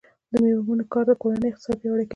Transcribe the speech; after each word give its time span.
د 0.31 0.33
میرمنو 0.43 0.83
کار 0.93 1.05
د 1.07 1.11
کورنۍ 1.21 1.47
اقتصاد 1.49 1.77
پیاوړی 1.81 2.05
کوي. 2.07 2.09